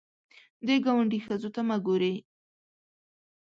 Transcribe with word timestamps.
د 0.65 0.67
ګاونډي 0.85 1.19
ښځو 1.25 1.49
ته 1.55 1.61
مه 1.67 1.77
ګورې 1.85 2.13